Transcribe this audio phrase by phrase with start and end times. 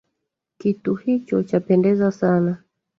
[0.57, 2.63] Kitu hicho chapendeza sana